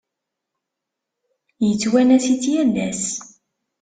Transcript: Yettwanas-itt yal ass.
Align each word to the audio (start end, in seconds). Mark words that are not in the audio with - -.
Yettwanas-itt 1.67 2.43
yal 2.53 2.73
ass. 2.87 3.05